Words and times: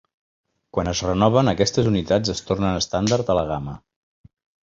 Quan 0.75 0.87
es 0.91 1.01
renoven, 1.07 1.51
aquestes 1.51 1.89
unitats 1.91 2.33
es 2.35 2.43
tornen 2.49 2.79
estàndard 2.79 3.29
a 3.35 3.39
la 3.41 3.47
gama. 3.53 3.77